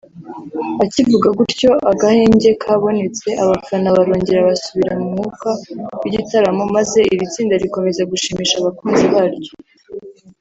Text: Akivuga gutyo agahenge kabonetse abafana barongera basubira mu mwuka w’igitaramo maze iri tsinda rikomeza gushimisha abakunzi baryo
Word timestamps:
Akivuga 0.83 1.27
gutyo 1.39 1.71
agahenge 1.91 2.49
kabonetse 2.63 3.27
abafana 3.43 3.87
barongera 3.95 4.47
basubira 4.49 4.91
mu 5.01 5.07
mwuka 5.13 5.49
w’igitaramo 6.01 6.63
maze 6.75 6.99
iri 7.13 7.25
tsinda 7.31 7.55
rikomeza 7.63 8.01
gushimisha 8.11 8.55
abakunzi 8.57 9.05
baryo 9.13 9.51